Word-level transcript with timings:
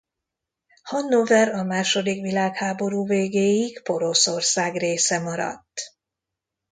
Hannover 0.81 1.49
a 1.53 1.63
második 1.63 2.21
világháború 2.21 3.05
végéig 3.07 3.81
Poroszország 3.83 4.75
része 4.75 5.19
maradt. 5.19 5.81